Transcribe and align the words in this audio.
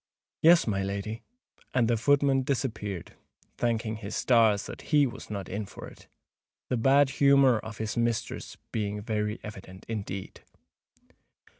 "Yes, 0.41 0.65
my 0.65 0.81
lady;"—and 0.81 1.87
the 1.87 1.95
footman 1.95 2.41
disappeared, 2.41 3.13
thanking 3.59 3.97
his 3.97 4.15
stars 4.15 4.65
that 4.65 4.81
he 4.89 5.05
was 5.05 5.29
not 5.29 5.47
"in 5.47 5.67
for 5.67 5.87
it,"—the 5.87 6.77
bad 6.77 7.11
humour 7.11 7.59
of 7.59 7.77
his 7.77 7.95
mistress 7.95 8.57
being 8.71 9.03
very 9.03 9.39
evident 9.43 9.85
indeed. 9.87 10.41